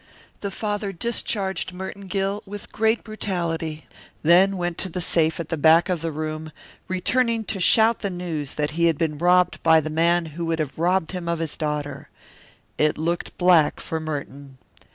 The 0.39 0.49
father 0.49 0.91
discharged 0.91 1.73
Merton 1.73 2.07
Gill 2.07 2.41
with 2.47 2.71
great 2.71 3.03
brutality, 3.03 3.85
then 4.23 4.57
went 4.57 4.79
to 4.79 4.89
the 4.89 4.99
safe 4.99 5.39
at 5.39 5.49
the 5.49 5.57
back 5.57 5.89
of 5.89 6.01
the 6.01 6.11
room, 6.11 6.51
returning 6.87 7.43
to 7.43 7.59
shout 7.59 7.99
the 7.99 8.09
news 8.09 8.53
that 8.55 8.71
he 8.71 8.85
had 8.85 8.97
been 8.97 9.19
robbed 9.19 9.61
by 9.61 9.79
the 9.79 9.91
man 9.91 10.25
who 10.33 10.45
would 10.45 10.57
have 10.57 10.79
robbed 10.79 11.11
him 11.11 11.29
of 11.29 11.37
his 11.37 11.55
daughter. 11.55 12.09
It 12.79 12.97
looked 12.97 13.37
black 13.37 13.79
for 13.79 13.99
Merton. 13.99 14.57